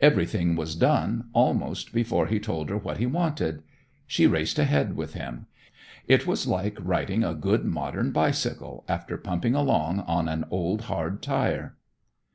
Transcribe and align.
Everything 0.00 0.56
was 0.56 0.74
done 0.74 1.28
almost 1.34 1.92
before 1.92 2.28
he 2.28 2.40
told 2.40 2.70
her 2.70 2.78
what 2.78 2.96
he 2.96 3.04
wanted. 3.04 3.62
She 4.06 4.26
raced 4.26 4.58
ahead 4.58 4.96
with 4.96 5.12
him; 5.12 5.48
it 6.08 6.26
was 6.26 6.46
like 6.46 6.78
riding 6.80 7.22
a 7.22 7.34
good 7.34 7.66
modern 7.66 8.10
bicycle 8.10 8.86
after 8.88 9.18
pumping 9.18 9.54
along 9.54 10.00
on 10.06 10.28
an 10.30 10.46
old 10.50 10.84
hard 10.88 11.20
tire. 11.20 11.76